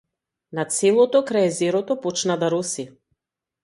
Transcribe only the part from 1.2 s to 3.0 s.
крај езерото почна да роси.